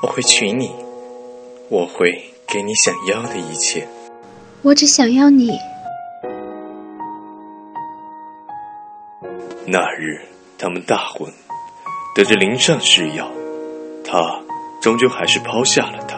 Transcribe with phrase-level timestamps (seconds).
[0.00, 0.70] 我会娶你，
[1.68, 3.88] 我会给你想要的一切。
[4.62, 5.50] 我只想要你。
[9.66, 10.20] 那日，
[10.56, 11.28] 他们大婚，
[12.14, 13.28] 得知林上誓要，
[14.04, 14.40] 他
[14.80, 16.16] 终究还是抛下了他，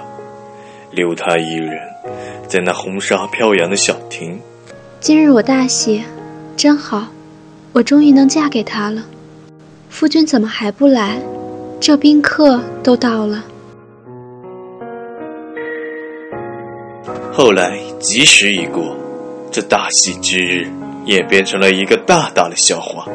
[0.90, 1.80] 留他一人
[2.46, 4.38] 在那红纱飘扬的小亭。
[5.00, 6.04] 今日我大喜，
[6.54, 7.06] 真好，
[7.72, 9.02] 我终于能嫁给他了。
[9.88, 11.18] 夫君怎么还不来？
[11.80, 13.42] 这宾客都到了。
[17.32, 18.96] 后来吉时已过，
[19.52, 20.68] 这大喜之日
[21.06, 23.06] 也变成了一个大大的笑话。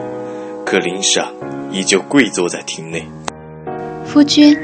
[0.66, 1.30] 可林莎
[1.72, 3.06] 依旧跪坐在厅内。
[4.06, 4.58] 夫君，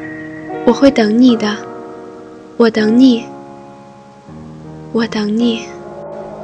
[0.66, 1.56] 我会等你的，
[2.58, 3.26] 我等你，
[4.94, 5.64] 我等你。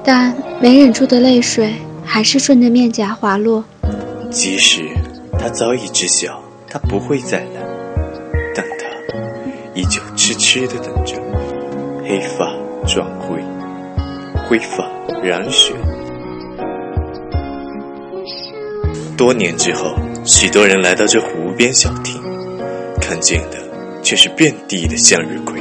[0.03, 1.73] 但没忍住的泪水
[2.05, 3.63] 还是顺着面颊滑落。
[4.29, 4.83] 即使
[5.39, 7.61] 他早已知晓他不会再来，
[8.53, 8.85] 但他
[9.73, 11.15] 依旧痴痴的等着。
[12.03, 12.53] 黑发
[12.85, 13.41] 转灰，
[14.45, 14.89] 挥发
[15.23, 15.73] 染血。
[19.17, 22.21] 多年之后，许多人来到这湖边小亭，
[23.01, 23.57] 看见的
[24.03, 25.59] 却是遍地的向日葵。